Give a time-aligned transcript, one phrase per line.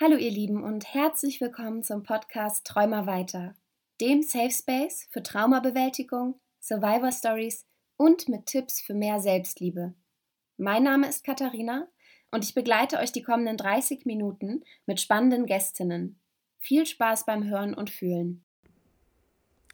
[0.00, 3.54] Hallo ihr Lieben und herzlich willkommen zum Podcast Träumer weiter,
[4.00, 7.64] dem Safe Space für Traumabewältigung, Survivor Stories
[7.96, 9.94] und mit Tipps für mehr Selbstliebe.
[10.56, 11.86] Mein Name ist Katharina
[12.32, 16.18] und ich begleite euch die kommenden 30 Minuten mit spannenden Gästinnen.
[16.58, 18.44] Viel Spaß beim Hören und Fühlen.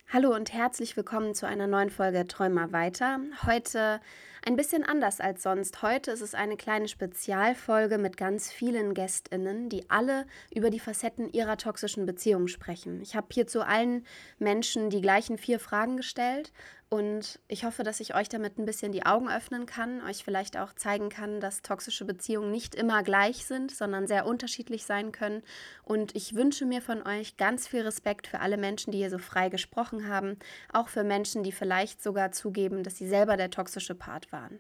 [0.06, 3.20] Hallo und herzlich willkommen zu einer neuen Folge Träumer weiter.
[3.46, 4.02] Heute
[4.44, 5.82] ein bisschen anders als sonst.
[5.82, 11.30] Heute ist es eine kleine Spezialfolge mit ganz vielen Gästinnen, die alle über die Facetten
[11.32, 13.00] ihrer toxischen Beziehung sprechen.
[13.02, 14.04] Ich habe hier zu allen
[14.38, 16.52] Menschen die gleichen vier Fragen gestellt
[16.92, 20.56] und ich hoffe, dass ich euch damit ein bisschen die Augen öffnen kann, euch vielleicht
[20.56, 25.44] auch zeigen kann, dass toxische Beziehungen nicht immer gleich sind, sondern sehr unterschiedlich sein können.
[25.84, 29.18] Und ich wünsche mir von euch ganz viel Respekt für alle Menschen, die hier so
[29.18, 30.36] frei gesprochen haben,
[30.72, 34.58] auch für Menschen, die vielleicht sogar zugeben, dass sie selber der toxische Part waren.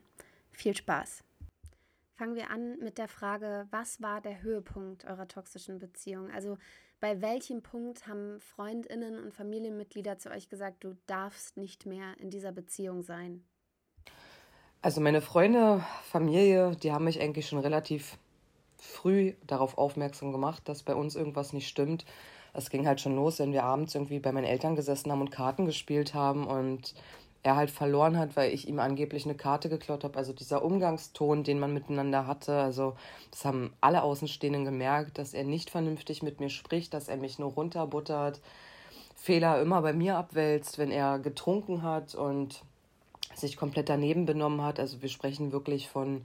[0.52, 1.24] Viel Spaß!
[2.14, 6.30] Fangen wir an mit der Frage, was war der Höhepunkt eurer toxischen Beziehung?
[6.30, 6.58] Also
[7.00, 12.30] bei welchem Punkt haben Freundinnen und Familienmitglieder zu euch gesagt, du darfst nicht mehr in
[12.30, 13.42] dieser Beziehung sein?
[14.82, 18.18] Also meine Freunde, Familie, die haben mich eigentlich schon relativ
[18.78, 22.04] früh darauf aufmerksam gemacht, dass bei uns irgendwas nicht stimmt.
[22.52, 25.30] Es ging halt schon los, wenn wir abends irgendwie bei meinen Eltern gesessen haben und
[25.30, 26.94] Karten gespielt haben und
[27.42, 30.18] er halt verloren hat, weil ich ihm angeblich eine Karte geklaut habe.
[30.18, 32.96] Also dieser Umgangston, den man miteinander hatte, also
[33.30, 37.38] das haben alle Außenstehenden gemerkt, dass er nicht vernünftig mit mir spricht, dass er mich
[37.38, 38.40] nur runterbuttert,
[39.16, 42.62] Fehler immer bei mir abwälzt, wenn er getrunken hat und
[43.34, 44.80] sich komplett daneben benommen hat.
[44.80, 46.24] Also wir sprechen wirklich von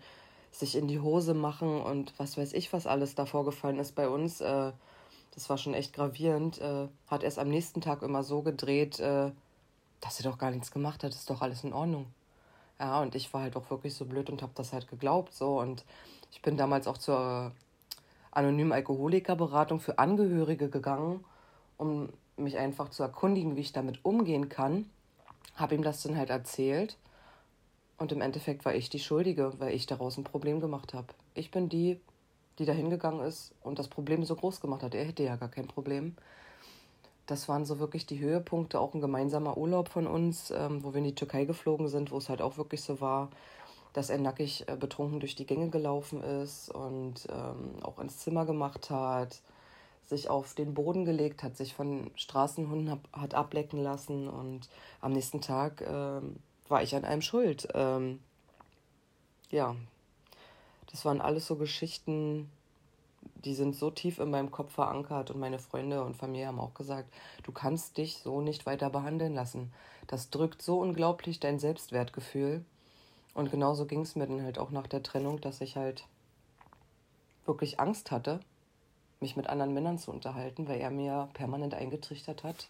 [0.52, 4.08] sich in die Hose machen und was weiß ich, was alles da vorgefallen ist bei
[4.08, 4.42] uns.
[4.42, 4.72] Äh,
[5.34, 6.60] das war schon echt gravierend.
[6.62, 9.32] Äh, hat er es am nächsten Tag immer so gedreht, äh,
[10.02, 12.08] dass sie doch gar nichts gemacht hat, ist doch alles in Ordnung.
[12.80, 15.60] Ja, und ich war halt auch wirklich so blöd und habe das halt geglaubt so
[15.60, 15.86] und
[16.32, 17.54] ich bin damals auch zur
[18.32, 21.24] anonymen Alkoholikerberatung für Angehörige gegangen,
[21.78, 24.90] um mich einfach zu erkundigen, wie ich damit umgehen kann.
[25.56, 26.98] Habe ihm das dann halt erzählt
[27.98, 31.08] und im Endeffekt war ich die Schuldige, weil ich daraus ein Problem gemacht habe.
[31.34, 32.02] Ich bin die,
[32.60, 34.96] die da hingegangen ist und das Problem so groß gemacht hat.
[34.96, 36.16] Er hätte ja gar kein Problem
[37.26, 41.00] das waren so wirklich die Höhepunkte, auch ein gemeinsamer Urlaub von uns, ähm, wo wir
[41.00, 43.30] in die Türkei geflogen sind, wo es halt auch wirklich so war,
[43.94, 48.46] dass er nackig äh, betrunken durch die Gänge gelaufen ist und ähm, auch ins Zimmer
[48.46, 49.42] gemacht hat,
[50.06, 54.70] sich auf den Boden gelegt hat, sich von Straßenhunden hab, hat ablecken lassen und
[55.02, 56.36] am nächsten Tag ähm,
[56.68, 57.68] war ich an einem schuld.
[57.74, 58.20] Ähm,
[59.50, 59.76] ja,
[60.92, 62.52] das waren alles so Geschichten,
[63.46, 66.74] die sind so tief in meinem Kopf verankert und meine Freunde und Familie haben auch
[66.74, 67.14] gesagt,
[67.44, 69.72] du kannst dich so nicht weiter behandeln lassen.
[70.08, 72.66] Das drückt so unglaublich dein Selbstwertgefühl.
[73.34, 76.06] Und genauso ging es mir dann halt auch nach der Trennung, dass ich halt
[77.46, 78.40] wirklich Angst hatte,
[79.20, 82.70] mich mit anderen Männern zu unterhalten, weil er mir permanent eingetrichtert hat,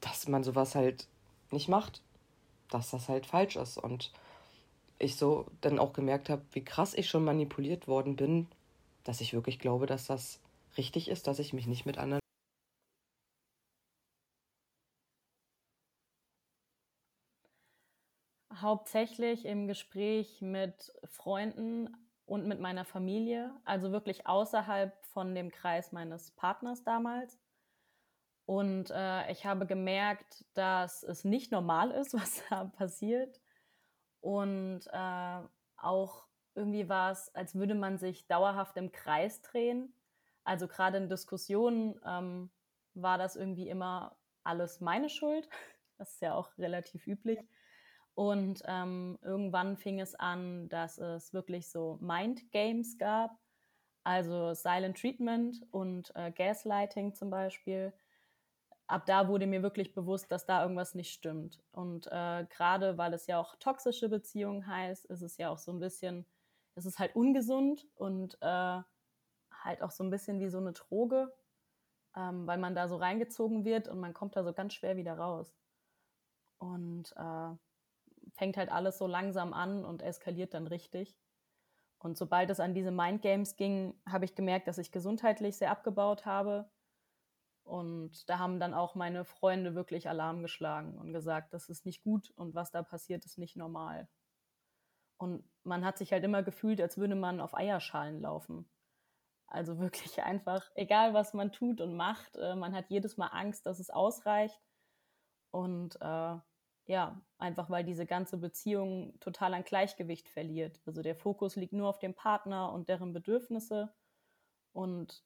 [0.00, 1.06] dass man sowas halt
[1.50, 2.02] nicht macht,
[2.70, 3.78] dass das halt falsch ist.
[3.78, 4.12] Und
[4.98, 8.48] ich so dann auch gemerkt habe, wie krass ich schon manipuliert worden bin
[9.04, 10.40] dass ich wirklich glaube, dass das
[10.76, 12.20] richtig ist, dass ich mich nicht mit anderen.
[18.54, 21.96] Hauptsächlich im Gespräch mit Freunden
[22.26, 27.38] und mit meiner Familie, also wirklich außerhalb von dem Kreis meines Partners damals.
[28.46, 33.40] Und äh, ich habe gemerkt, dass es nicht normal ist, was da passiert.
[34.20, 35.40] Und äh,
[35.76, 36.26] auch
[36.60, 39.94] irgendwie war es, als würde man sich dauerhaft im Kreis drehen.
[40.44, 42.50] Also gerade in Diskussionen ähm,
[42.92, 45.48] war das irgendwie immer alles meine Schuld.
[45.98, 47.40] Das ist ja auch relativ üblich.
[48.14, 53.38] Und ähm, irgendwann fing es an, dass es wirklich so Mind Games gab,
[54.02, 57.92] also Silent Treatment und äh, Gaslighting zum Beispiel.
[58.86, 61.62] Ab da wurde mir wirklich bewusst, dass da irgendwas nicht stimmt.
[61.70, 65.70] Und äh, gerade weil es ja auch toxische Beziehungen heißt, ist es ja auch so
[65.70, 66.24] ein bisschen
[66.74, 68.82] es ist halt ungesund und äh,
[69.64, 71.32] halt auch so ein bisschen wie so eine Droge,
[72.16, 75.14] ähm, weil man da so reingezogen wird und man kommt da so ganz schwer wieder
[75.18, 75.54] raus.
[76.58, 77.54] Und äh,
[78.32, 81.16] fängt halt alles so langsam an und eskaliert dann richtig.
[81.98, 86.24] Und sobald es an diese Mindgames ging, habe ich gemerkt, dass ich gesundheitlich sehr abgebaut
[86.24, 86.70] habe.
[87.62, 92.02] Und da haben dann auch meine Freunde wirklich Alarm geschlagen und gesagt, das ist nicht
[92.02, 94.08] gut und was da passiert, ist nicht normal.
[95.20, 98.66] Und man hat sich halt immer gefühlt, als würde man auf Eierschalen laufen.
[99.46, 103.66] Also wirklich einfach, egal was man tut und macht, äh, man hat jedes Mal Angst,
[103.66, 104.58] dass es ausreicht.
[105.50, 106.36] Und äh,
[106.86, 110.80] ja, einfach weil diese ganze Beziehung total an Gleichgewicht verliert.
[110.86, 113.92] Also der Fokus liegt nur auf dem Partner und deren Bedürfnisse.
[114.72, 115.22] Und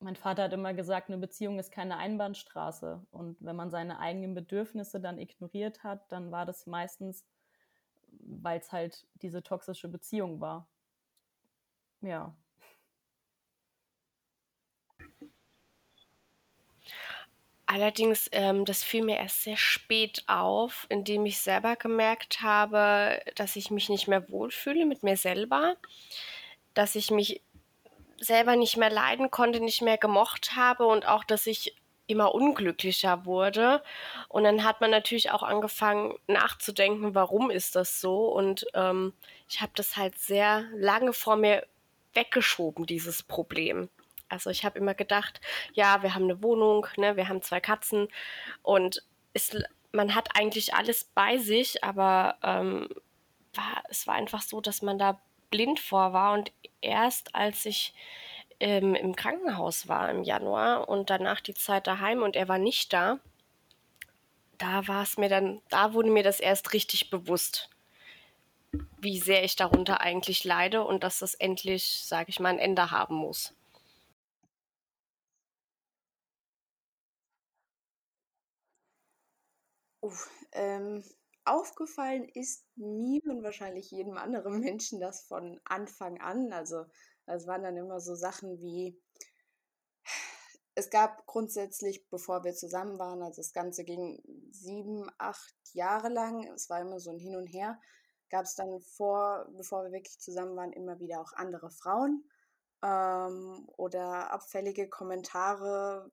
[0.00, 3.06] mein Vater hat immer gesagt, eine Beziehung ist keine Einbahnstraße.
[3.10, 7.24] Und wenn man seine eigenen Bedürfnisse dann ignoriert hat, dann war das meistens,
[8.20, 10.66] weil es halt diese toxische Beziehung war.
[12.00, 12.34] Ja.
[17.66, 23.56] Allerdings, ähm, das fiel mir erst sehr spät auf, indem ich selber gemerkt habe, dass
[23.56, 25.76] ich mich nicht mehr wohlfühle mit mir selber,
[26.74, 27.42] dass ich mich
[28.18, 31.74] selber nicht mehr leiden konnte, nicht mehr gemocht habe und auch, dass ich
[32.06, 33.82] immer unglücklicher wurde.
[34.28, 38.26] Und dann hat man natürlich auch angefangen nachzudenken, warum ist das so?
[38.26, 39.12] Und ähm,
[39.48, 41.66] ich habe das halt sehr lange vor mir
[42.14, 43.88] weggeschoben, dieses Problem.
[44.28, 45.40] Also ich habe immer gedacht,
[45.72, 48.08] ja, wir haben eine Wohnung, ne, wir haben zwei Katzen
[48.62, 49.02] und
[49.32, 49.56] es,
[49.92, 52.88] man hat eigentlich alles bei sich, aber ähm,
[53.54, 55.20] war, es war einfach so, dass man da
[55.50, 57.94] blind vor war und erst als ich
[58.60, 62.92] ähm, im Krankenhaus war im Januar und danach die Zeit daheim und er war nicht
[62.92, 63.18] da,
[64.58, 67.70] da war es mir dann, da wurde mir das erst richtig bewusst,
[68.98, 72.90] wie sehr ich darunter eigentlich leide und dass das endlich, sage ich mal, ein Ende
[72.90, 73.54] haben muss.
[80.02, 81.02] Uff, ähm,
[81.44, 86.52] aufgefallen ist mir und wahrscheinlich jedem anderen Menschen das von Anfang an.
[86.52, 86.86] Also
[87.26, 89.00] es waren dann immer so Sachen wie,
[90.74, 96.46] es gab grundsätzlich, bevor wir zusammen waren, also das Ganze ging sieben, acht Jahre lang,
[96.52, 97.80] es war immer so ein Hin und Her,
[98.30, 102.28] gab es dann vor, bevor wir wirklich zusammen waren, immer wieder auch andere Frauen
[102.82, 106.10] ähm, oder abfällige Kommentare,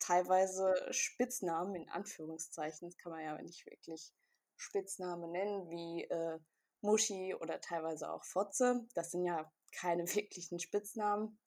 [0.00, 4.12] teilweise Spitznamen in Anführungszeichen, das kann man ja nicht wirklich
[4.56, 6.38] Spitznamen nennen, wie äh,
[6.80, 8.86] Muschi oder teilweise auch Fotze.
[8.94, 11.38] Das sind ja keine wirklichen Spitznamen.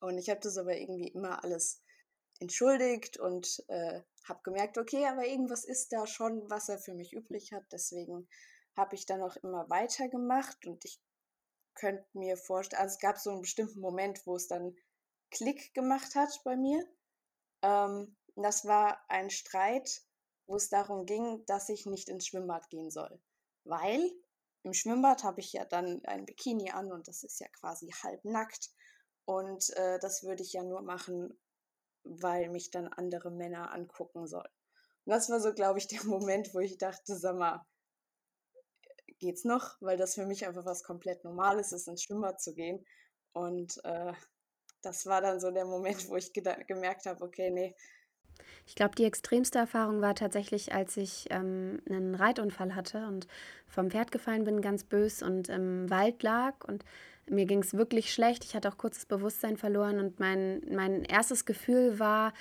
[0.00, 1.82] Und ich habe das aber irgendwie immer alles
[2.40, 7.12] entschuldigt und äh, habe gemerkt, okay, aber irgendwas ist da schon, was er für mich
[7.12, 7.64] übrig hat.
[7.70, 8.28] Deswegen
[8.76, 11.00] habe ich dann auch immer weitergemacht und ich
[11.74, 14.76] könnte mir vorstellen, also es gab so einen bestimmten Moment, wo es dann
[15.30, 16.84] Klick gemacht hat bei mir.
[17.62, 20.02] Ähm, das war ein Streit,
[20.46, 23.20] wo es darum ging, dass ich nicht ins Schwimmbad gehen soll.
[23.64, 24.10] Weil
[24.62, 28.24] im Schwimmbad habe ich ja dann ein Bikini an und das ist ja quasi halb
[28.24, 28.70] nackt.
[29.24, 31.38] Und äh, das würde ich ja nur machen,
[32.04, 34.50] weil mich dann andere Männer angucken sollen.
[35.04, 37.64] Und das war so, glaube ich, der Moment, wo ich dachte, sag mal,
[39.18, 39.76] geht's noch?
[39.80, 42.84] Weil das für mich einfach was komplett Normales ist, ins Schwimmbad zu gehen.
[43.32, 44.12] Und äh,
[44.82, 47.74] das war dann so der Moment, wo ich gemerkt habe, okay, nee,
[48.66, 53.26] ich glaube, die extremste Erfahrung war tatsächlich, als ich ähm, einen Reitunfall hatte und
[53.66, 56.84] vom Pferd gefallen bin, ganz bös und im Wald lag und
[57.28, 58.44] mir ging es wirklich schlecht.
[58.44, 62.32] Ich hatte auch kurzes Bewusstsein verloren und mein, mein erstes Gefühl war,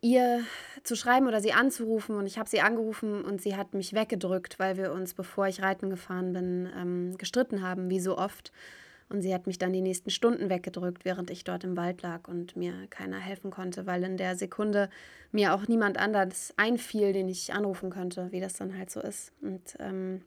[0.00, 0.44] ihr
[0.84, 2.16] zu schreiben oder sie anzurufen.
[2.16, 5.62] Und ich habe sie angerufen und sie hat mich weggedrückt, weil wir uns, bevor ich
[5.62, 8.52] reiten gefahren bin, ähm, gestritten haben, wie so oft.
[9.08, 12.26] Und sie hat mich dann die nächsten Stunden weggedrückt, während ich dort im Wald lag
[12.26, 14.90] und mir keiner helfen konnte, weil in der Sekunde
[15.30, 19.32] mir auch niemand anders einfiel, den ich anrufen könnte, wie das dann halt so ist.
[19.42, 20.22] Und ähm,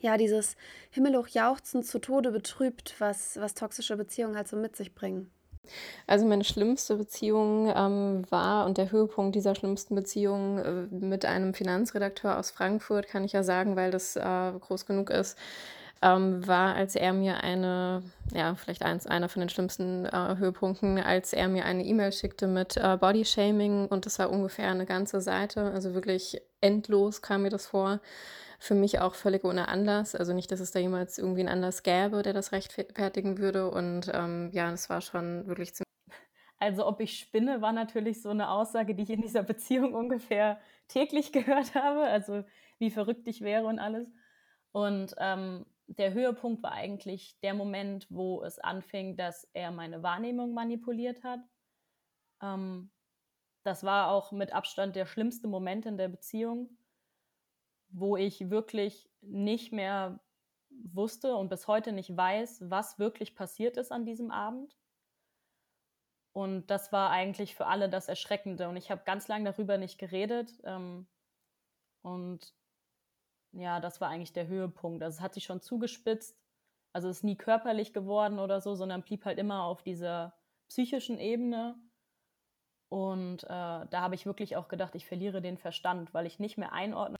[0.00, 0.56] ja, dieses
[0.90, 5.30] Himmelhoch jauchzen zu Tode betrübt, was, was toxische Beziehungen halt so mit sich bringen.
[6.08, 11.54] Also meine schlimmste Beziehung ähm, war und der Höhepunkt dieser schlimmsten Beziehung äh, mit einem
[11.54, 15.38] Finanzredakteur aus Frankfurt, kann ich ja sagen, weil das äh, groß genug ist,
[16.02, 20.98] ähm, war, als er mir eine, ja, vielleicht eins, einer von den schlimmsten äh, Höhepunkten,
[20.98, 25.20] als er mir eine E-Mail schickte mit äh, Bodyshaming und das war ungefähr eine ganze
[25.20, 28.00] Seite, also wirklich endlos kam mir das vor.
[28.58, 30.14] Für mich auch völlig ohne Anlass.
[30.14, 33.68] Also nicht, dass es da jemals irgendwie einen Anlass gäbe, der das rechtfertigen würde.
[33.68, 35.88] Und ähm, ja, das war schon wirklich ziemlich.
[36.60, 40.60] Also ob ich spinne, war natürlich so eine Aussage, die ich in dieser Beziehung ungefähr
[40.86, 42.02] täglich gehört habe.
[42.02, 42.44] Also
[42.78, 44.08] wie verrückt ich wäre und alles.
[44.70, 45.66] Und ähm,
[45.98, 51.40] der Höhepunkt war eigentlich der Moment, wo es anfing, dass er meine Wahrnehmung manipuliert hat.
[52.42, 52.90] Ähm,
[53.64, 56.76] das war auch mit Abstand der schlimmste Moment in der Beziehung,
[57.88, 60.20] wo ich wirklich nicht mehr
[60.70, 64.76] wusste und bis heute nicht weiß, was wirklich passiert ist an diesem Abend.
[66.32, 68.68] Und das war eigentlich für alle das Erschreckende.
[68.68, 70.50] Und ich habe ganz lange darüber nicht geredet.
[70.64, 71.06] Ähm,
[72.00, 72.54] und
[73.52, 75.02] ja, das war eigentlich der Höhepunkt.
[75.02, 76.36] Also es hat sich schon zugespitzt.
[76.92, 80.34] Also es ist nie körperlich geworden oder so, sondern blieb halt immer auf dieser
[80.68, 81.76] psychischen Ebene.
[82.88, 86.58] Und äh, da habe ich wirklich auch gedacht, ich verliere den Verstand, weil ich nicht
[86.58, 87.16] mehr einordne.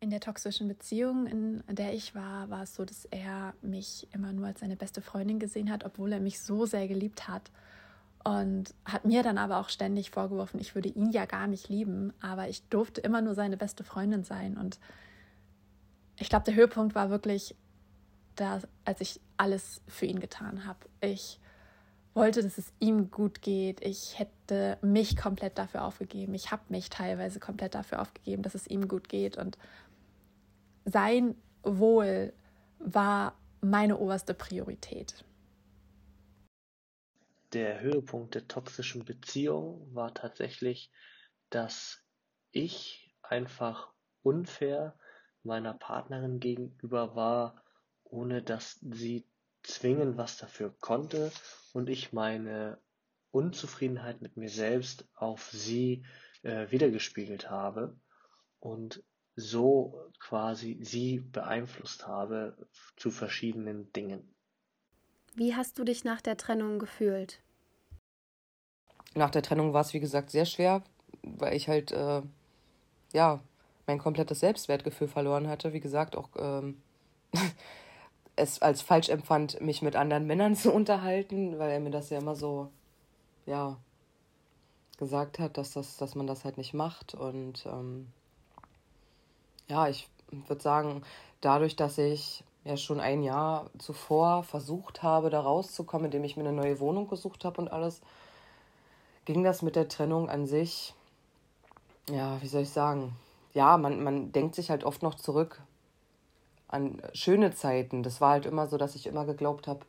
[0.00, 4.32] In der toxischen Beziehung, in der ich war, war es so, dass er mich immer
[4.32, 7.50] nur als seine beste Freundin gesehen hat, obwohl er mich so sehr geliebt hat.
[8.24, 12.14] Und hat mir dann aber auch ständig vorgeworfen, ich würde ihn ja gar nicht lieben,
[12.22, 14.56] aber ich durfte immer nur seine beste Freundin sein.
[14.56, 14.78] Und
[16.20, 17.56] ich glaube, der Höhepunkt war wirklich,
[18.36, 20.80] da, als ich alles für ihn getan habe.
[21.00, 21.40] Ich
[22.14, 23.84] wollte, dass es ihm gut geht.
[23.84, 26.34] Ich hätte mich komplett dafür aufgegeben.
[26.34, 29.38] Ich habe mich teilweise komplett dafür aufgegeben, dass es ihm gut geht.
[29.38, 29.56] Und
[30.84, 32.32] sein Wohl
[32.78, 35.24] war meine oberste Priorität.
[37.52, 40.92] Der Höhepunkt der toxischen Beziehung war tatsächlich,
[41.48, 42.02] dass
[42.52, 44.96] ich einfach unfair
[45.44, 47.62] meiner Partnerin gegenüber war,
[48.04, 49.26] ohne dass sie
[49.62, 51.30] zwingend was dafür konnte
[51.72, 52.78] und ich meine
[53.30, 56.04] Unzufriedenheit mit mir selbst auf sie
[56.42, 57.96] äh, wiedergespiegelt habe
[58.58, 59.02] und
[59.36, 62.56] so quasi sie beeinflusst habe
[62.96, 64.34] zu verschiedenen Dingen.
[65.34, 67.40] Wie hast du dich nach der Trennung gefühlt?
[69.14, 70.82] Nach der Trennung war es, wie gesagt, sehr schwer,
[71.22, 72.22] weil ich halt, äh,
[73.12, 73.40] ja,
[73.90, 75.72] mein komplettes Selbstwertgefühl verloren hatte.
[75.72, 76.80] Wie gesagt, auch ähm,
[78.36, 82.18] es als falsch empfand, mich mit anderen Männern zu unterhalten, weil er mir das ja
[82.18, 82.70] immer so,
[83.46, 83.76] ja,
[84.96, 87.14] gesagt hat, dass, das, dass man das halt nicht macht.
[87.14, 88.06] Und ähm,
[89.66, 91.02] ja, ich würde sagen,
[91.40, 96.46] dadurch, dass ich ja schon ein Jahr zuvor versucht habe, da rauszukommen, indem ich mir
[96.46, 98.02] eine neue Wohnung gesucht habe und alles,
[99.24, 100.94] ging das mit der Trennung an sich,
[102.10, 103.16] ja, wie soll ich sagen,
[103.52, 105.62] ja, man, man denkt sich halt oft noch zurück
[106.68, 108.02] an schöne Zeiten.
[108.02, 109.80] Das war halt immer so, dass ich immer geglaubt habe,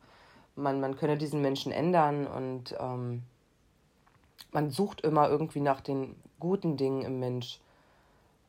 [0.56, 3.22] man, man könne diesen Menschen ändern und ähm,
[4.52, 7.60] man sucht immer irgendwie nach den guten Dingen im Mensch.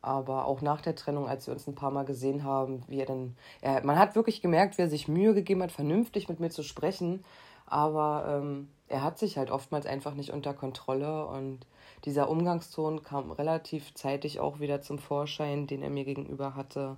[0.01, 3.05] Aber auch nach der Trennung, als wir uns ein paar Mal gesehen haben, wie er
[3.05, 6.49] dann, er, man hat wirklich gemerkt, wie er sich Mühe gegeben hat, vernünftig mit mir
[6.49, 7.23] zu sprechen.
[7.67, 11.65] Aber ähm, er hat sich halt oftmals einfach nicht unter Kontrolle und
[12.05, 16.97] dieser Umgangston kam relativ zeitig auch wieder zum Vorschein, den er mir gegenüber hatte.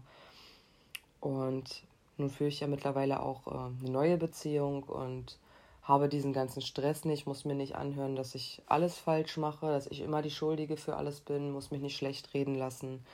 [1.21, 1.83] Und
[2.17, 5.37] nun führe ich ja mittlerweile auch äh, eine neue Beziehung und
[5.83, 9.85] habe diesen ganzen Stress nicht, muss mir nicht anhören, dass ich alles falsch mache, dass
[9.87, 13.05] ich immer die Schuldige für alles bin, muss mich nicht schlecht reden lassen.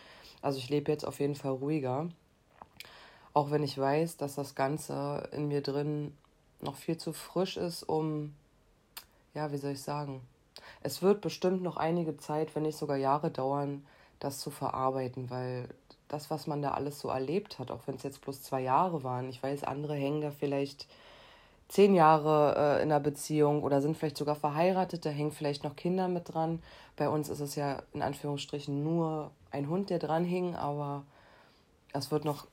[0.42, 2.08] Also ich lebe jetzt auf jeden Fall ruhiger.
[3.34, 6.16] Auch wenn ich weiß, dass das Ganze in mir drin
[6.62, 8.34] noch viel zu frisch ist, um,
[9.34, 10.22] ja, wie soll ich sagen,
[10.82, 13.86] es wird bestimmt noch einige Zeit, wenn nicht sogar Jahre dauern,
[14.20, 15.68] das zu verarbeiten, weil
[16.08, 19.04] das, was man da alles so erlebt hat, auch wenn es jetzt bloß zwei Jahre
[19.04, 19.30] waren.
[19.30, 20.88] Ich weiß, andere hängen da vielleicht
[21.70, 25.78] zehn Jahre äh, in einer Beziehung oder sind vielleicht sogar verheiratet, da hängen vielleicht noch
[25.78, 26.62] Kinder mit dran.
[26.98, 31.06] Bei uns ist es ja in Anführungsstrichen nur ein Hund, der dran hing, aber
[31.94, 32.48] es wird noch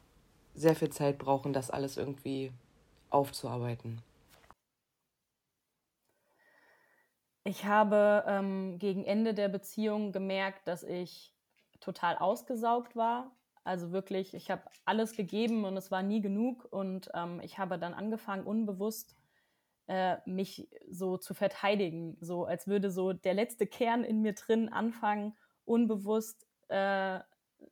[0.55, 2.53] sehr viel Zeit brauchen, das alles irgendwie
[3.11, 4.03] aufzuarbeiten.
[7.49, 11.35] Ich habe ähm, gegen Ende der Beziehung gemerkt, dass ich
[11.81, 13.33] total ausgesaugt war
[13.69, 16.67] also wirklich, ich habe alles gegeben und es war nie genug.
[16.71, 19.15] Und ähm, ich habe dann angefangen, unbewusst
[19.89, 22.17] äh, mich so zu verteidigen.
[22.23, 25.37] So als würde so der letzte Kern in mir drin anfangen,
[25.67, 27.21] unbewusst äh,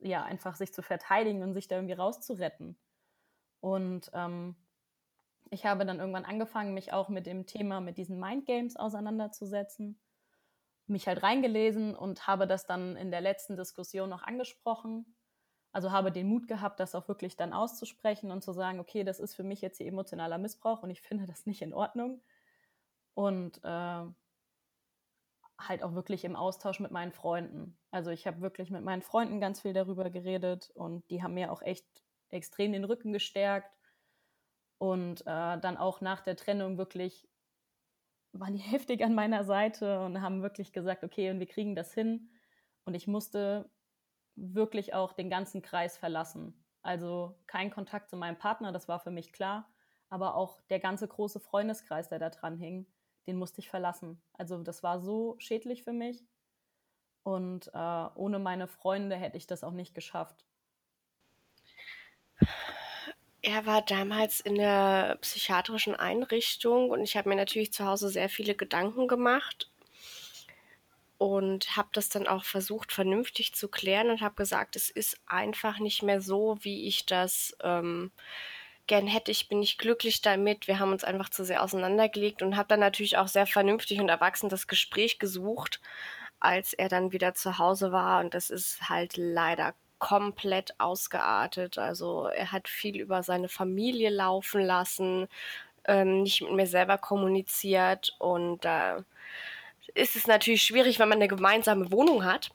[0.01, 2.77] ja einfach sich zu verteidigen und sich da irgendwie rauszuretten.
[3.59, 4.55] Und ähm,
[5.49, 9.99] ich habe dann irgendwann angefangen, mich auch mit dem Thema, mit diesen Mindgames auseinanderzusetzen,
[10.87, 15.17] mich halt reingelesen und habe das dann in der letzten Diskussion noch angesprochen
[15.77, 19.19] also habe den Mut gehabt, das auch wirklich dann auszusprechen und zu sagen, okay, das
[19.19, 22.19] ist für mich jetzt hier emotionaler Missbrauch und ich finde das nicht in Ordnung.
[23.13, 24.05] Und äh,
[25.59, 27.77] halt auch wirklich im Austausch mit meinen Freunden.
[27.91, 31.51] Also ich habe wirklich mit meinen Freunden ganz viel darüber geredet und die haben mir
[31.51, 31.85] auch echt
[32.29, 33.76] extrem den Rücken gestärkt.
[34.77, 37.27] Und äh, dann auch nach der Trennung wirklich
[38.33, 41.93] waren die heftig an meiner Seite und haben wirklich gesagt, okay, und wir kriegen das
[41.93, 42.29] hin.
[42.85, 43.69] Und ich musste
[44.35, 46.63] wirklich auch den ganzen Kreis verlassen.
[46.83, 49.69] Also kein Kontakt zu meinem Partner, das war für mich klar,
[50.09, 52.87] aber auch der ganze große Freundeskreis, der da dran hing,
[53.25, 54.21] den musste ich verlassen.
[54.33, 56.25] Also das war so schädlich für mich
[57.23, 60.46] und äh, ohne meine Freunde hätte ich das auch nicht geschafft.
[63.49, 68.27] Er war damals in der psychiatrischen Einrichtung und ich habe mir natürlich zu Hause sehr
[68.27, 69.71] viele Gedanken gemacht
[71.17, 75.79] und habe das dann auch versucht, vernünftig zu klären und habe gesagt, es ist einfach
[75.79, 78.11] nicht mehr so, wie ich das ähm,
[78.85, 79.31] gern hätte.
[79.31, 80.67] Ich bin nicht glücklich damit.
[80.67, 84.09] Wir haben uns einfach zu sehr auseinandergelegt und habe dann natürlich auch sehr vernünftig und
[84.09, 85.79] erwachsen das Gespräch gesucht,
[86.41, 88.19] als er dann wieder zu Hause war.
[88.19, 91.77] Und das ist halt leider komplett ausgeartet.
[91.77, 95.27] Also er hat viel über seine Familie laufen lassen,
[95.85, 98.15] ähm, nicht mit mir selber kommuniziert.
[98.19, 99.03] Und da
[99.93, 102.51] ist es natürlich schwierig, wenn man eine gemeinsame Wohnung hat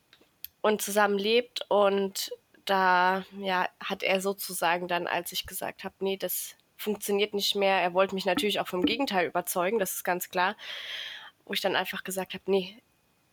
[0.61, 1.64] und zusammen lebt.
[1.68, 2.30] Und
[2.64, 7.80] da ja, hat er sozusagen dann, als ich gesagt habe, nee, das funktioniert nicht mehr,
[7.80, 10.56] er wollte mich natürlich auch vom Gegenteil überzeugen, das ist ganz klar,
[11.44, 12.82] wo ich dann einfach gesagt habe, nee,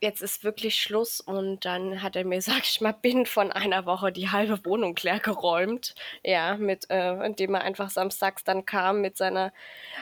[0.01, 3.85] jetzt ist wirklich Schluss und dann hat er mir, sag ich mal, binnen von einer
[3.85, 5.95] Woche die halbe Wohnung leer geräumt.
[6.23, 9.53] Ja, mit, äh, indem er einfach samstags dann kam mit seiner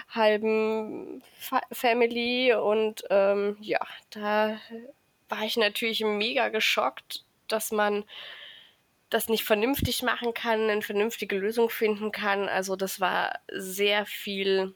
[0.10, 3.80] halben Fa Family und ähm, ja,
[4.12, 4.60] da
[5.30, 8.06] war ich natürlich mega geschockt, dass man
[9.10, 12.50] das nicht vernünftig machen kann, eine vernünftige Lösung finden kann.
[12.50, 14.75] Also das war sehr viel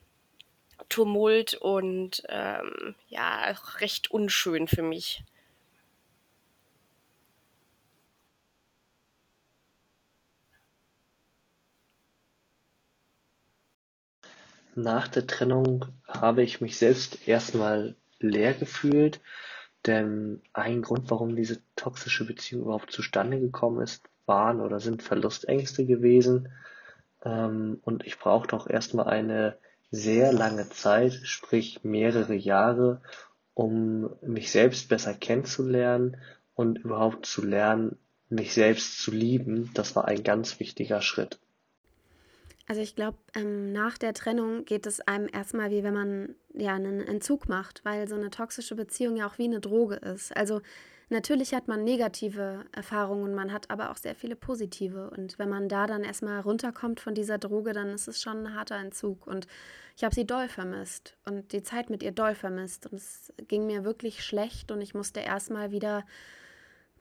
[0.89, 5.23] Tumult und ähm, ja, recht unschön für mich.
[14.75, 19.19] Nach der Trennung habe ich mich selbst erstmal leer gefühlt,
[19.85, 25.85] denn ein Grund, warum diese toxische Beziehung überhaupt zustande gekommen ist, waren oder sind Verlustängste
[25.85, 26.49] gewesen.
[27.23, 29.57] Ähm, und ich brauchte auch erstmal eine
[29.91, 33.01] sehr lange Zeit, sprich mehrere Jahre,
[33.53, 36.17] um mich selbst besser kennenzulernen
[36.55, 37.97] und überhaupt zu lernen,
[38.29, 39.69] mich selbst zu lieben.
[39.73, 41.39] Das war ein ganz wichtiger Schritt.
[42.67, 46.73] Also ich glaube, ähm, nach der Trennung geht es einem erstmal wie wenn man ja
[46.73, 50.35] einen Entzug macht, weil so eine toxische Beziehung ja auch wie eine Droge ist.
[50.37, 50.61] Also
[51.11, 55.09] Natürlich hat man negative Erfahrungen, man hat aber auch sehr viele positive.
[55.09, 58.55] Und wenn man da dann erstmal runterkommt von dieser Droge, dann ist es schon ein
[58.55, 59.27] harter Entzug.
[59.27, 59.45] Und
[59.97, 62.85] ich habe sie doll vermisst und die Zeit mit ihr doll vermisst.
[62.85, 66.05] Und es ging mir wirklich schlecht und ich musste erstmal wieder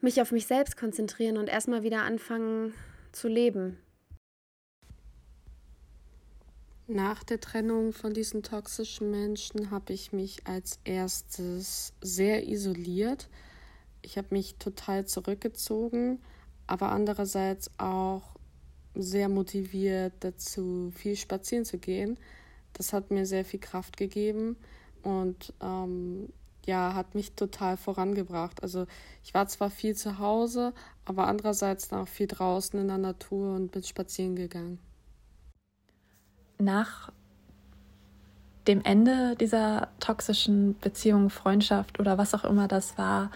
[0.01, 2.75] mich auf mich selbst konzentrieren und erstmal wieder anfangen
[3.13, 3.79] zu leben.
[6.89, 13.29] Nach der Trennung von diesen toxischen Menschen habe ich mich als erstes sehr isoliert
[14.03, 16.21] ich habe mich total zurückgezogen,
[16.67, 18.23] aber andererseits auch
[18.95, 22.19] sehr motiviert dazu, viel spazieren zu gehen.
[22.73, 24.57] Das hat mir sehr viel Kraft gegeben
[25.03, 26.29] und ähm,
[26.67, 28.63] ja, hat mich total vorangebracht.
[28.63, 28.87] Also
[29.25, 30.73] ich war zwar viel zu Hause,
[31.05, 34.79] aber andererseits auch viel draußen in der Natur und bin spazieren gegangen.
[36.59, 37.11] Nach
[38.67, 43.31] dem Ende dieser toxischen Beziehung, Freundschaft oder was auch immer das war,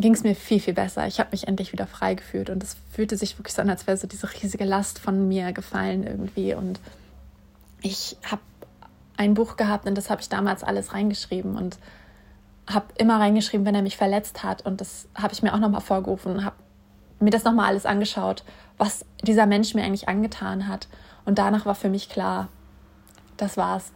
[0.00, 1.06] ging es mir viel, viel besser.
[1.06, 3.86] Ich habe mich endlich wieder frei gefühlt und es fühlte sich wirklich so an, als
[3.86, 6.54] wäre so diese riesige Last von mir gefallen irgendwie.
[6.54, 6.80] Und
[7.82, 8.42] ich habe
[9.16, 11.78] ein Buch gehabt und das habe ich damals alles reingeschrieben und
[12.68, 14.64] habe immer reingeschrieben, wenn er mich verletzt hat.
[14.64, 16.56] Und das habe ich mir auch nochmal vorgerufen und habe
[17.18, 18.44] mir das nochmal alles angeschaut,
[18.78, 20.88] was dieser Mensch mir eigentlich angetan hat.
[21.24, 22.48] Und danach war für mich klar,
[23.36, 23.92] das war's.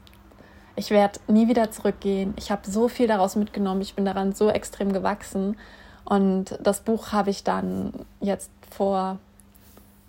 [0.77, 2.35] Ich werde nie wieder zurückgehen.
[2.37, 3.81] Ich habe so viel daraus mitgenommen.
[3.81, 5.57] Ich bin daran so extrem gewachsen.
[6.05, 9.19] Und das Buch habe ich dann jetzt vor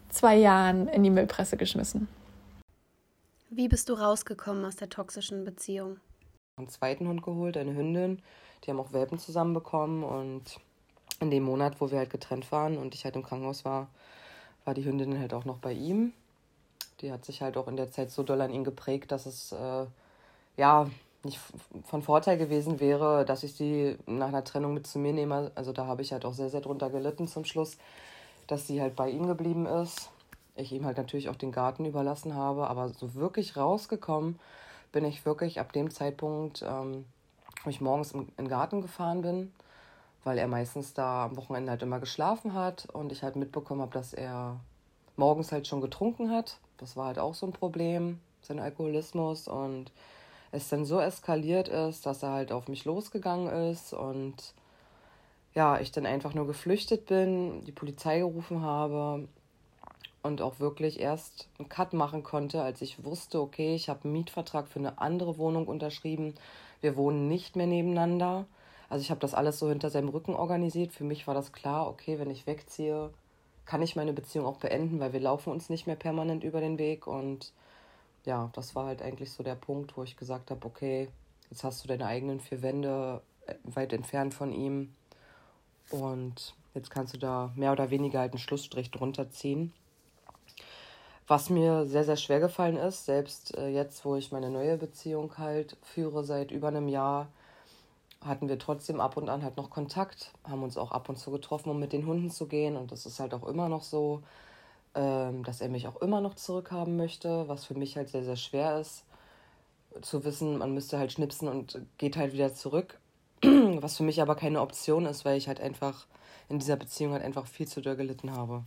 [0.10, 2.08] zwei Jahren in die Müllpresse geschmissen.
[3.50, 5.98] Wie bist du rausgekommen aus der toxischen Beziehung?
[6.58, 8.22] Einen zweiten Hund geholt, eine Hündin.
[8.64, 10.60] Die haben auch Welpen zusammenbekommen und
[11.20, 13.88] in dem Monat, wo wir halt getrennt waren und ich halt im Krankenhaus war,
[14.66, 16.12] war die Hündin halt auch noch bei ihm.
[17.02, 19.52] Die hat sich halt auch in der Zeit so doll an ihn geprägt, dass es
[19.52, 19.86] äh,
[20.58, 20.90] ja
[21.26, 21.40] nicht
[21.84, 25.52] von Vorteil gewesen wäre, dass ich sie nach einer Trennung mit zu mir nehme.
[25.56, 27.78] Also da habe ich halt auch sehr, sehr drunter gelitten zum Schluss,
[28.48, 30.10] dass sie halt bei ihm geblieben ist.
[30.56, 34.40] Ich ihm halt natürlich auch den Garten überlassen habe, aber so wirklich rausgekommen
[34.92, 37.06] bin ich wirklich ab dem Zeitpunkt, ähm,
[37.64, 39.52] wo ich morgens in den Garten gefahren bin,
[40.24, 43.92] weil er meistens da am Wochenende halt immer geschlafen hat und ich halt mitbekommen habe,
[43.92, 44.58] dass er
[45.18, 46.60] morgens halt schon getrunken hat.
[46.78, 49.92] Das war halt auch so ein Problem, sein Alkoholismus und
[50.56, 54.54] es dann so eskaliert ist, dass er halt auf mich losgegangen ist und
[55.54, 59.28] ja, ich dann einfach nur geflüchtet bin, die Polizei gerufen habe
[60.22, 64.14] und auch wirklich erst einen Cut machen konnte, als ich wusste, okay, ich habe einen
[64.14, 66.34] Mietvertrag für eine andere Wohnung unterschrieben.
[66.82, 68.46] Wir wohnen nicht mehr nebeneinander.
[68.90, 70.92] Also ich habe das alles so hinter seinem Rücken organisiert.
[70.92, 73.12] Für mich war das klar, okay, wenn ich wegziehe,
[73.66, 76.78] kann ich meine Beziehung auch beenden, weil wir laufen uns nicht mehr permanent über den
[76.78, 77.52] Weg und
[78.26, 81.10] ja, das war halt eigentlich so der Punkt, wo ich gesagt habe, okay,
[81.50, 84.94] jetzt hast du deine eigenen vier Wände äh, weit entfernt von ihm
[85.90, 89.74] und jetzt kannst du da mehr oder weniger halt einen Schlussstrich drunter ziehen.
[91.28, 95.38] Was mir sehr, sehr schwer gefallen ist, selbst äh, jetzt, wo ich meine neue Beziehung
[95.38, 97.30] halt führe seit über einem Jahr,
[98.22, 101.32] hatten wir trotzdem ab und an halt noch Kontakt, haben uns auch ab und zu
[101.32, 102.76] getroffen, um mit den Hunden zu gehen.
[102.76, 104.22] Und das ist halt auch immer noch so,
[104.96, 108.80] dass er mich auch immer noch zurückhaben möchte, was für mich halt sehr, sehr schwer
[108.80, 109.04] ist.
[110.02, 113.00] Zu wissen, man müsste halt schnipsen und geht halt wieder zurück.
[113.44, 116.08] was für mich aber keine Option ist, weil ich halt einfach
[116.50, 118.64] in dieser Beziehung halt einfach viel zu doll gelitten habe.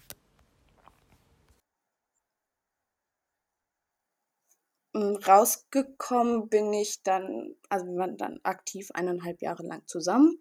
[4.95, 10.38] Hm, rausgekommen bin ich dann, also wir waren dann aktiv eineinhalb Jahre lang zusammen.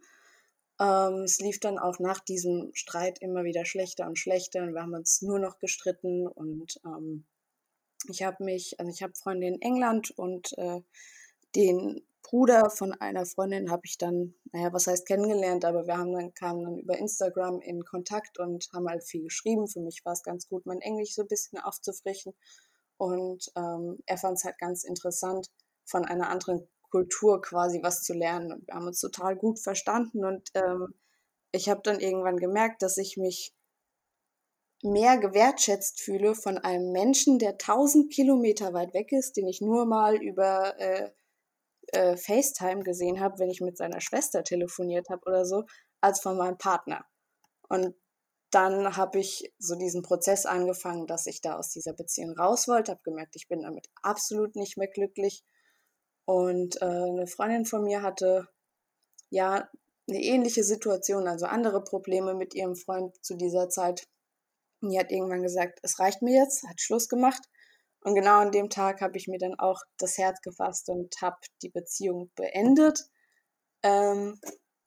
[0.79, 4.81] Ähm, es lief dann auch nach diesem Streit immer wieder schlechter und schlechter und wir
[4.81, 7.25] haben uns nur noch gestritten und ähm,
[8.09, 10.81] ich habe mich, also ich habe Freunde in England und äh,
[11.55, 16.11] den Bruder von einer Freundin habe ich dann, naja, was heißt kennengelernt, aber wir haben
[16.11, 19.67] dann, kamen dann über Instagram in Kontakt und haben halt viel geschrieben.
[19.67, 22.33] Für mich war es ganz gut, mein Englisch so ein bisschen aufzufrischen.
[22.97, 25.47] Und ähm, er fand es halt ganz interessant,
[25.85, 28.51] von einer anderen Kultur quasi was zu lernen.
[28.51, 30.25] Und wir haben uns total gut verstanden.
[30.25, 30.93] Und ähm,
[31.51, 33.53] ich habe dann irgendwann gemerkt, dass ich mich
[34.83, 39.85] mehr gewertschätzt fühle von einem Menschen, der tausend Kilometer weit weg ist, den ich nur
[39.85, 41.09] mal über äh,
[41.87, 45.63] äh, FaceTime gesehen habe, wenn ich mit seiner Schwester telefoniert habe oder so,
[46.01, 47.05] als von meinem Partner.
[47.69, 47.95] Und
[48.51, 52.91] dann habe ich so diesen Prozess angefangen, dass ich da aus dieser Beziehung raus wollte,
[52.91, 55.43] habe gemerkt, ich bin damit absolut nicht mehr glücklich.
[56.27, 58.49] Und äh, eine Freundin von mir hatte
[59.29, 59.69] ja
[60.09, 64.09] eine ähnliche Situation, also andere Probleme mit ihrem Freund zu dieser Zeit.
[64.81, 67.41] Und die hat irgendwann gesagt, es reicht mir jetzt, hat Schluss gemacht.
[68.01, 71.37] Und genau an dem Tag habe ich mir dann auch das Herz gefasst und habe
[71.61, 73.05] die Beziehung beendet.
[73.81, 74.37] Ähm,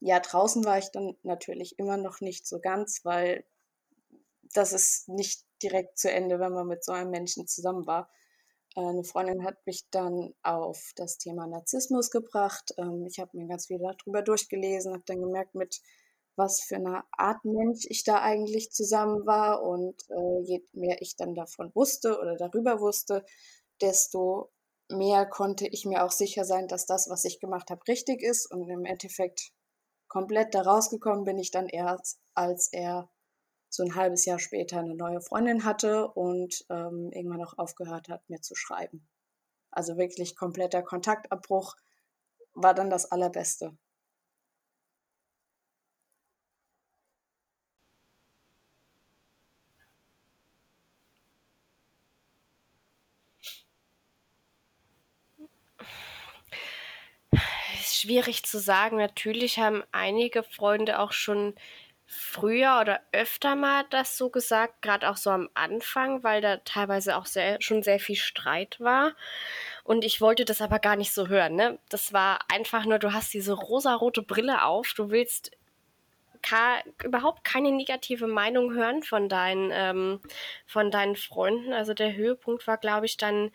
[0.01, 3.47] ja, draußen war ich dann natürlich immer noch nicht so ganz, weil
[4.53, 8.11] das ist nicht direkt zu Ende, wenn man mit so einem Menschen zusammen war.
[8.77, 12.73] Eine Freundin hat mich dann auf das Thema Narzissmus gebracht.
[12.79, 15.81] Ähm, ich habe mir ganz viel darüber durchgelesen, habe dann gemerkt, mit
[16.37, 19.63] was für einer Art Mensch ich da eigentlich zusammen war.
[19.63, 23.25] Und äh, je mehr ich dann davon wusste oder darüber wusste,
[23.81, 24.51] desto
[24.89, 28.51] mehr konnte ich mir auch sicher sein, dass das, was ich gemacht habe, richtig ist.
[28.51, 29.51] Und im Endeffekt
[30.09, 33.11] komplett da rausgekommen bin ich dann erst, als er
[33.71, 38.29] so ein halbes Jahr später eine neue Freundin hatte und ähm, irgendwann auch aufgehört hat,
[38.29, 39.07] mir zu schreiben.
[39.71, 41.77] Also wirklich kompletter Kontaktabbruch
[42.55, 43.73] war dann das Allerbeste.
[58.01, 58.97] schwierig zu sagen.
[58.97, 61.55] Natürlich haben einige Freunde auch schon
[62.13, 67.17] früher oder öfter mal das so gesagt, gerade auch so am Anfang, weil da teilweise
[67.17, 69.13] auch sehr, schon sehr viel Streit war.
[69.85, 71.55] Und ich wollte das aber gar nicht so hören.
[71.55, 71.79] Ne?
[71.89, 75.53] Das war einfach nur, du hast diese rosarote Brille auf, du willst
[77.05, 80.21] überhaupt keine negative Meinung hören von deinen, ähm,
[80.67, 81.73] von deinen Freunden.
[81.73, 83.53] Also der Höhepunkt war, glaube ich, dann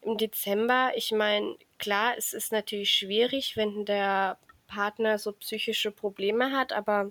[0.00, 0.92] im Dezember.
[0.94, 7.10] Ich meine, klar, es ist natürlich schwierig, wenn der Partner so psychische Probleme hat, aber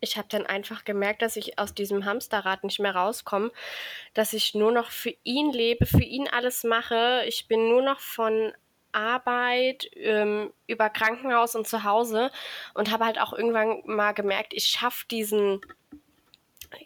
[0.00, 3.52] ich habe dann einfach gemerkt, dass ich aus diesem Hamsterrad nicht mehr rauskomme,
[4.14, 7.24] dass ich nur noch für ihn lebe, für ihn alles mache.
[7.26, 8.52] Ich bin nur noch von
[8.92, 12.30] Arbeit, ähm, über Krankenhaus und zu Hause
[12.74, 15.60] und habe halt auch irgendwann mal gemerkt, ich schaffe diesen,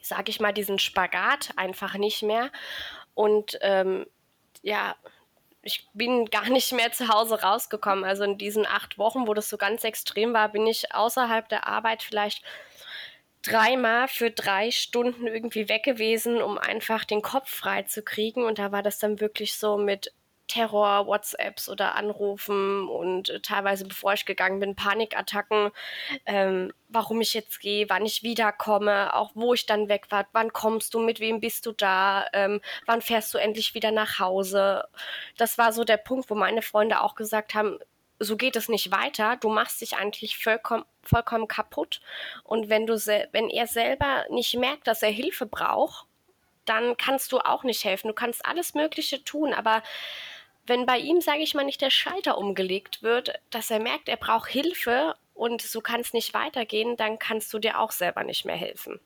[0.02, 2.50] sage ich mal, diesen Spagat einfach nicht mehr.
[3.14, 4.06] Und ähm,
[4.62, 4.96] ja,
[5.62, 8.04] ich bin gar nicht mehr zu Hause rausgekommen.
[8.04, 11.66] Also in diesen acht Wochen, wo das so ganz extrem war, bin ich außerhalb der
[11.66, 12.42] Arbeit vielleicht
[13.44, 18.44] dreimal für drei Stunden irgendwie weg gewesen, um einfach den Kopf frei zu kriegen.
[18.44, 20.12] Und da war das dann wirklich so mit
[20.46, 25.70] Terror, WhatsApps oder Anrufen und äh, teilweise, bevor ich gegangen bin, Panikattacken,
[26.26, 30.52] ähm, warum ich jetzt gehe, wann ich wiederkomme, auch wo ich dann weg war, wann
[30.52, 34.84] kommst du, mit wem bist du da, ähm, wann fährst du endlich wieder nach Hause.
[35.38, 37.78] Das war so der Punkt, wo meine Freunde auch gesagt haben,
[38.18, 39.36] so geht es nicht weiter.
[39.36, 42.00] Du machst dich eigentlich vollkommen, vollkommen kaputt.
[42.44, 46.06] Und wenn du wenn er selber nicht merkt, dass er Hilfe braucht,
[46.64, 48.08] dann kannst du auch nicht helfen.
[48.08, 49.82] Du kannst alles Mögliche tun, aber
[50.66, 54.16] wenn bei ihm, sage ich mal, nicht der Schalter umgelegt wird, dass er merkt, er
[54.16, 58.44] braucht Hilfe und so kann es nicht weitergehen, dann kannst du dir auch selber nicht
[58.46, 58.98] mehr helfen.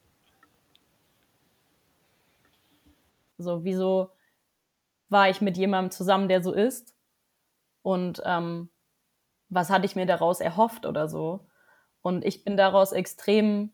[3.38, 4.10] So, wieso
[5.08, 6.94] war ich mit jemandem zusammen, der so ist?
[7.82, 8.68] Und ähm,
[9.48, 11.46] was hatte ich mir daraus erhofft oder so?
[12.02, 13.72] Und ich bin daraus extrem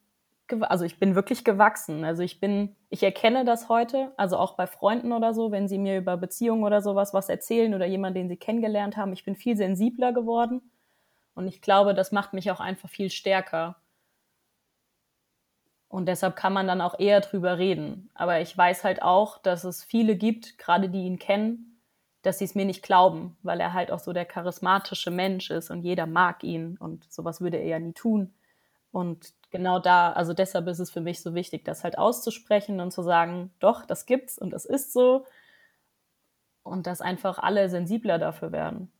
[0.60, 2.04] also ich bin wirklich gewachsen.
[2.04, 5.78] Also ich bin, ich erkenne das heute, also auch bei Freunden oder so, wenn sie
[5.78, 9.12] mir über Beziehungen oder sowas was erzählen oder jemanden, den sie kennengelernt haben.
[9.12, 10.60] Ich bin viel sensibler geworden
[11.34, 13.76] Und ich glaube, das macht mich auch einfach viel stärker.
[15.88, 18.10] Und deshalb kann man dann auch eher drüber reden.
[18.14, 21.73] Aber ich weiß halt auch, dass es viele gibt, gerade die ihn kennen,
[22.24, 25.70] dass sie es mir nicht glauben, weil er halt auch so der charismatische Mensch ist
[25.70, 28.34] und jeder mag ihn und sowas würde er ja nie tun.
[28.90, 32.92] Und genau da, also deshalb ist es für mich so wichtig, das halt auszusprechen und
[32.92, 35.26] zu sagen, doch, das gibt's und das ist so.
[36.62, 38.90] Und dass einfach alle sensibler dafür werden.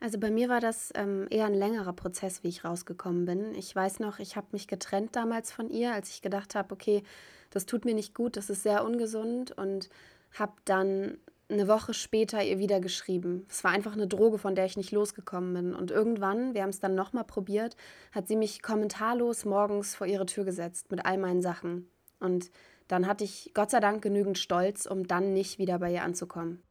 [0.00, 3.54] Also bei mir war das ähm, eher ein längerer Prozess, wie ich rausgekommen bin.
[3.54, 7.04] Ich weiß noch, ich habe mich getrennt damals von ihr, als ich gedacht habe, okay,
[7.50, 9.90] das tut mir nicht gut, das ist sehr ungesund und
[10.34, 11.18] habe dann
[11.52, 13.46] eine Woche später ihr wieder geschrieben.
[13.48, 15.74] Es war einfach eine Droge, von der ich nicht losgekommen bin.
[15.74, 17.76] Und irgendwann, wir haben es dann nochmal probiert,
[18.12, 21.88] hat sie mich kommentarlos morgens vor ihre Tür gesetzt mit all meinen Sachen.
[22.20, 22.50] Und
[22.88, 26.62] dann hatte ich Gott sei Dank genügend Stolz, um dann nicht wieder bei ihr anzukommen.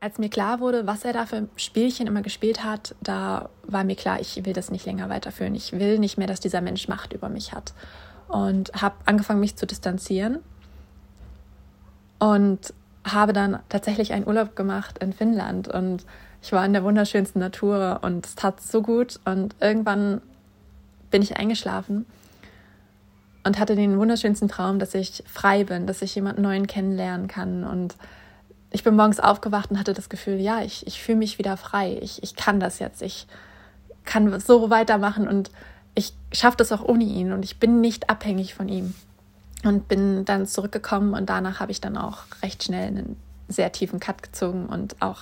[0.00, 3.96] Als mir klar wurde, was er da für Spielchen immer gespielt hat, da war mir
[3.96, 5.54] klar, ich will das nicht länger weiterführen.
[5.54, 7.72] Ich will nicht mehr, dass dieser Mensch Macht über mich hat.
[8.28, 10.40] Und habe angefangen, mich zu distanzieren.
[12.18, 16.04] Und habe dann tatsächlich einen Urlaub gemacht in Finnland und
[16.42, 20.20] ich war in der wunderschönsten Natur und es tat so gut und irgendwann
[21.10, 22.06] bin ich eingeschlafen
[23.44, 27.64] und hatte den wunderschönsten Traum, dass ich frei bin, dass ich jemanden neuen kennenlernen kann
[27.64, 27.96] und
[28.70, 31.98] ich bin morgens aufgewacht und hatte das Gefühl, ja, ich, ich fühle mich wieder frei,
[32.02, 33.26] ich, ich kann das jetzt, ich
[34.04, 35.50] kann so weitermachen und
[35.94, 38.94] ich schaffe das auch ohne ihn und ich bin nicht abhängig von ihm
[39.64, 43.16] und bin dann zurückgekommen und danach habe ich dann auch recht schnell einen
[43.48, 45.20] sehr tiefen Cut gezogen und auch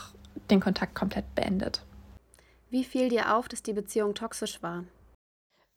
[0.50, 1.82] den Kontakt komplett beendet.
[2.70, 4.84] Wie fiel dir auf, dass die Beziehung toxisch war?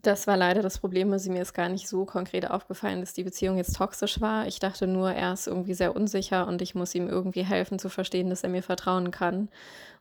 [0.01, 1.12] Das war leider das Problem.
[1.12, 4.45] Also mir ist gar nicht so konkret aufgefallen, dass die Beziehung jetzt toxisch war.
[4.45, 7.89] Ich dachte nur, er ist irgendwie sehr unsicher und ich muss ihm irgendwie helfen zu
[7.89, 9.49] verstehen, dass er mir vertrauen kann.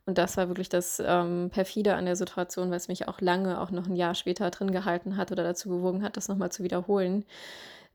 [0.04, 3.70] Und das war wirklich das ähm, perfide an der Situation, was mich auch lange, auch
[3.70, 7.24] noch ein Jahr später drin gehalten hat oder dazu bewogen hat, das nochmal zu wiederholen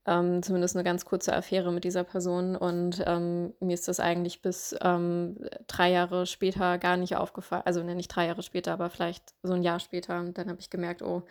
[0.06, 2.56] ähm, zumindest eine ganz kurze Affäre mit dieser Person.
[2.56, 7.64] Und ähm, mir ist das eigentlich bis ähm, drei Jahre später gar nicht aufgefallen.
[7.66, 10.20] Also ne, nicht drei Jahre später, aber vielleicht so ein Jahr später.
[10.20, 11.24] Und dann habe ich gemerkt, oh,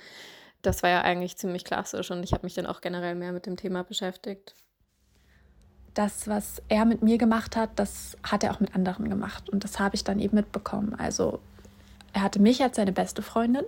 [0.62, 2.10] das war ja eigentlich ziemlich klassisch.
[2.10, 4.54] Und ich habe mich dann auch generell mehr mit dem Thema beschäftigt.
[5.94, 9.48] Das, was er mit mir gemacht hat, das hat er auch mit anderen gemacht.
[9.48, 10.94] Und das habe ich dann eben mitbekommen.
[10.96, 11.40] Also
[12.12, 13.64] er hatte mich als seine beste Freundin,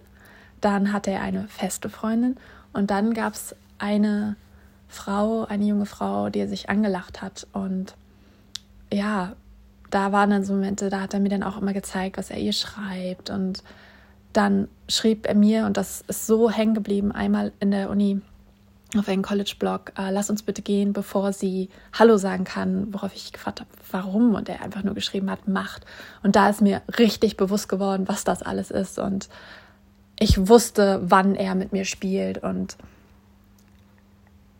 [0.61, 2.37] dann hatte er eine feste Freundin
[2.73, 4.37] und dann gab es eine
[4.90, 7.46] Frau, eine junge Frau, die er sich angelacht hat.
[7.53, 7.94] Und
[8.92, 9.35] ja,
[9.90, 12.38] da waren dann so Momente, da hat er mir dann auch immer gezeigt, was er
[12.38, 13.31] ihr schreibt.
[13.31, 13.62] Und
[14.33, 18.20] dann schrieb er mir, und das ist so hängen geblieben, einmal in der Uni
[18.98, 23.33] auf einen College-Blog, äh, lass uns bitte gehen, bevor sie Hallo sagen kann, worauf ich
[23.33, 24.35] gefragt habe, warum.
[24.35, 25.87] Und er einfach nur geschrieben hat, Macht.
[26.22, 28.98] Und da ist mir richtig bewusst geworden, was das alles ist.
[28.98, 29.29] Und
[30.18, 32.42] ich wusste, wann er mit mir spielt.
[32.42, 32.76] Und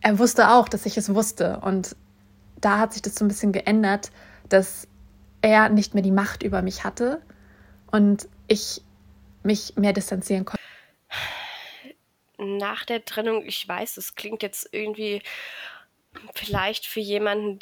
[0.01, 1.59] er wusste auch, dass ich es wusste.
[1.59, 1.95] Und
[2.59, 4.11] da hat sich das so ein bisschen geändert,
[4.49, 4.87] dass
[5.41, 7.21] er nicht mehr die Macht über mich hatte
[7.91, 8.81] und ich
[9.43, 10.61] mich mehr distanzieren konnte.
[12.37, 15.21] Nach der Trennung, ich weiß, es klingt jetzt irgendwie
[16.33, 17.59] vielleicht für jemanden,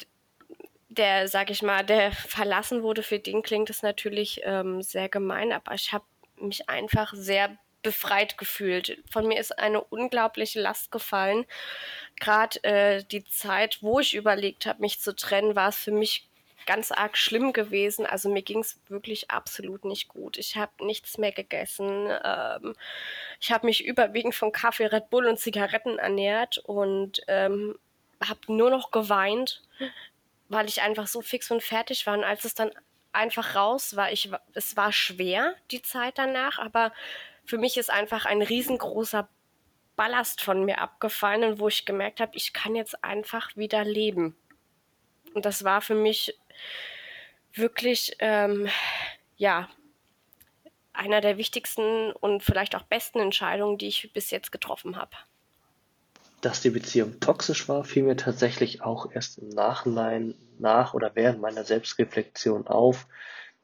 [0.88, 5.52] der, sag ich mal, der verlassen wurde, für den klingt es natürlich ähm, sehr gemein,
[5.52, 6.04] aber ich habe
[6.36, 9.02] mich einfach sehr befreit gefühlt.
[9.10, 11.46] Von mir ist eine unglaubliche Last gefallen.
[12.18, 16.28] Gerade äh, die Zeit, wo ich überlegt habe, mich zu trennen, war es für mich
[16.66, 18.06] ganz arg schlimm gewesen.
[18.06, 20.36] Also mir ging es wirklich absolut nicht gut.
[20.36, 22.08] Ich habe nichts mehr gegessen.
[22.24, 22.74] Ähm,
[23.40, 27.78] ich habe mich überwiegend von Kaffee, Red Bull und Zigaretten ernährt und ähm,
[28.22, 29.62] habe nur noch geweint,
[30.48, 32.16] weil ich einfach so fix und fertig war.
[32.16, 32.70] Und als es dann
[33.12, 36.92] einfach raus war, ich, es war schwer, die Zeit danach, aber
[37.50, 39.28] für mich ist einfach ein riesengroßer
[39.96, 44.36] Ballast von mir abgefallen und wo ich gemerkt habe, ich kann jetzt einfach wieder leben.
[45.34, 46.38] Und das war für mich
[47.52, 48.68] wirklich, ähm,
[49.36, 49.68] ja,
[50.92, 55.16] einer der wichtigsten und vielleicht auch besten Entscheidungen, die ich bis jetzt getroffen habe.
[56.42, 61.40] Dass die Beziehung toxisch war, fiel mir tatsächlich auch erst im Nachhinein nach oder während
[61.40, 63.08] meiner Selbstreflexion auf,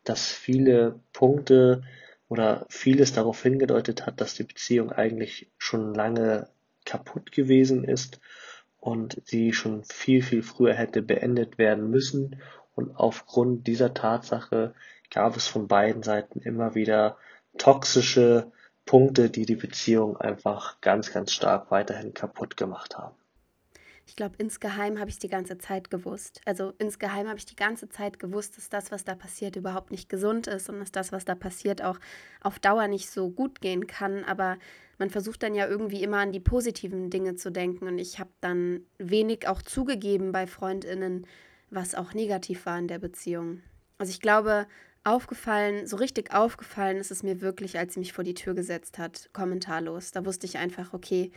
[0.03, 1.85] dass viele Punkte,
[2.28, 6.48] oder vieles darauf hingedeutet hat, dass die Beziehung eigentlich schon lange
[6.84, 8.20] kaputt gewesen ist
[8.80, 12.40] und sie schon viel, viel früher hätte beendet werden müssen.
[12.74, 14.74] Und aufgrund dieser Tatsache
[15.10, 17.16] gab es von beiden Seiten immer wieder
[17.58, 18.52] toxische
[18.84, 23.16] Punkte, die die Beziehung einfach ganz, ganz stark weiterhin kaputt gemacht haben.
[24.06, 26.40] Ich glaube, insgeheim habe ich die ganze Zeit gewusst.
[26.44, 30.08] Also insgeheim habe ich die ganze Zeit gewusst, dass das, was da passiert, überhaupt nicht
[30.08, 31.98] gesund ist und dass das, was da passiert, auch
[32.40, 34.24] auf Dauer nicht so gut gehen kann.
[34.24, 34.58] Aber
[34.98, 37.88] man versucht dann ja irgendwie immer an die positiven Dinge zu denken.
[37.88, 41.26] Und ich habe dann wenig auch zugegeben bei Freundinnen,
[41.70, 43.60] was auch negativ war in der Beziehung.
[43.98, 44.68] Also ich glaube,
[45.02, 48.98] aufgefallen, so richtig aufgefallen ist es mir wirklich, als sie mich vor die Tür gesetzt
[48.98, 50.12] hat, kommentarlos.
[50.12, 51.32] Da wusste ich einfach, okay,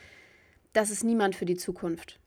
[0.74, 2.19] das ist niemand für die Zukunft.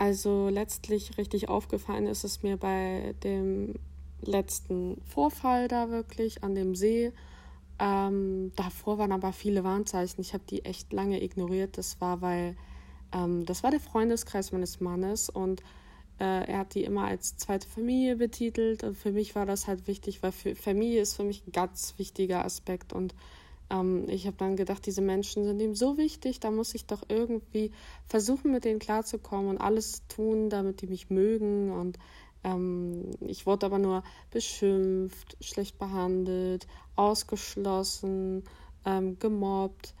[0.00, 3.74] Also letztlich richtig aufgefallen ist es mir bei dem
[4.22, 7.12] letzten Vorfall da wirklich an dem See.
[7.78, 10.22] Ähm, davor waren aber viele Warnzeichen.
[10.22, 11.76] Ich habe die echt lange ignoriert.
[11.76, 12.56] Das war, weil
[13.12, 15.60] ähm, das war der Freundeskreis meines Mannes und
[16.18, 18.84] äh, er hat die immer als zweite Familie betitelt.
[18.84, 21.92] Und für mich war das halt wichtig, weil für Familie ist für mich ein ganz
[21.98, 23.14] wichtiger Aspekt und
[23.70, 27.02] ähm, ich habe dann gedacht, diese Menschen sind ihm so wichtig, da muss ich doch
[27.08, 27.70] irgendwie
[28.06, 31.72] versuchen, mit denen klarzukommen und alles tun, damit die mich mögen.
[31.72, 31.98] Und
[32.44, 38.44] ähm, ich wurde aber nur beschimpft, schlecht behandelt, ausgeschlossen,
[38.84, 39.94] ähm, gemobbt.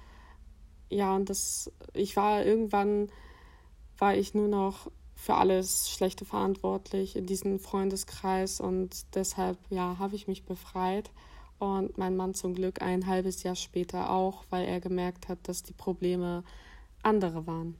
[0.88, 3.08] Ja, und das, ich war irgendwann,
[3.98, 10.16] war ich nur noch für alles Schlechte verantwortlich in diesem Freundeskreis und deshalb, ja, habe
[10.16, 11.10] ich mich befreit
[11.60, 15.62] und mein Mann zum Glück ein halbes Jahr später auch, weil er gemerkt hat, dass
[15.62, 16.42] die Probleme
[17.02, 17.76] andere waren.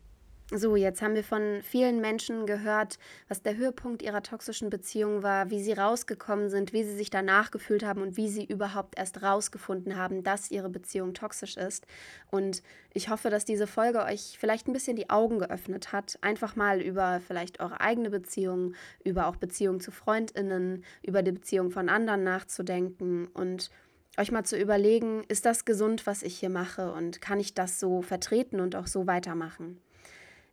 [0.53, 5.49] So, jetzt haben wir von vielen Menschen gehört, was der Höhepunkt ihrer toxischen Beziehung war,
[5.51, 9.23] wie sie rausgekommen sind, wie sie sich danach gefühlt haben und wie sie überhaupt erst
[9.23, 11.87] rausgefunden haben, dass ihre Beziehung toxisch ist.
[12.33, 16.57] Und ich hoffe, dass diese Folge euch vielleicht ein bisschen die Augen geöffnet hat, einfach
[16.57, 21.89] mal über vielleicht eure eigene Beziehung, über auch Beziehungen zu Freundinnen, über die Beziehung von
[21.89, 23.71] anderen nachzudenken und
[24.19, 27.79] euch mal zu überlegen, ist das gesund, was ich hier mache und kann ich das
[27.79, 29.81] so vertreten und auch so weitermachen?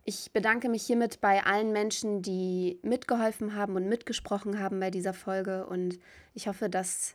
[0.08, 5.12] Ich bedanke mich hiermit bei allen Menschen, die mitgeholfen haben und mitgesprochen haben bei dieser
[5.12, 5.98] Folge und
[6.32, 7.14] ich hoffe, dass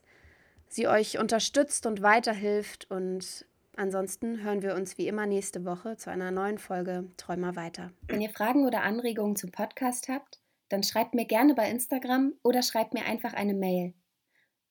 [0.67, 6.11] sie euch unterstützt und weiterhilft und ansonsten hören wir uns wie immer nächste Woche zu
[6.11, 7.91] einer neuen Folge Träumer weiter.
[8.09, 12.61] Wenn ihr Fragen oder Anregungen zum Podcast habt, dann schreibt mir gerne bei Instagram oder
[12.61, 13.95] schreibt mir einfach eine Mail.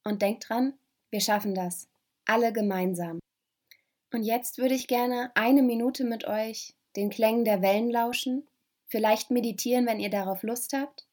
[0.05, 0.75] Und denkt dran,
[1.11, 1.89] wir schaffen das.
[2.27, 3.19] Alle gemeinsam.
[4.13, 8.49] Und jetzt würde ich gerne eine Minute mit euch den Klängen der Wellen lauschen,
[8.87, 11.07] vielleicht meditieren, wenn ihr darauf Lust habt,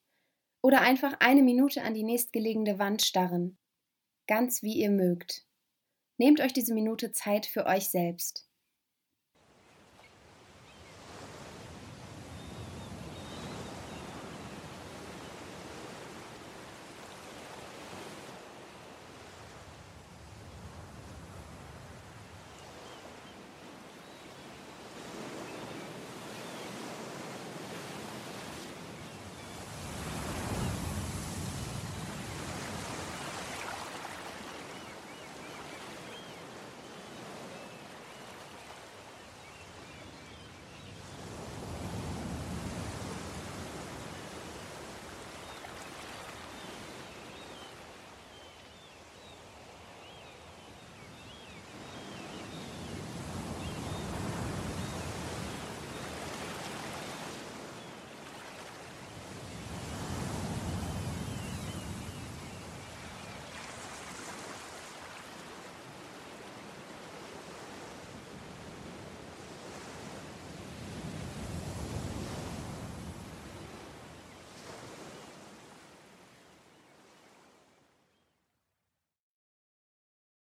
[0.61, 3.57] oder einfach eine Minute an die nächstgelegene Wand starren,
[4.27, 5.45] ganz wie ihr mögt.
[6.17, 8.48] Nehmt euch diese Minute Zeit für euch selbst.